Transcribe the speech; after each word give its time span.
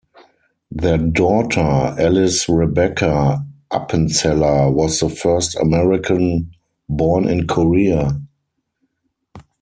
Their 0.71 0.97
daughter 0.97 1.59
Alice 1.61 2.49
Rebecca 2.49 3.45
Appenzeller 3.71 4.73
was 4.73 4.99
the 4.99 5.09
first 5.09 5.55
American 5.57 6.55
born 6.89 7.29
in 7.29 7.45
Korea. 7.45 8.19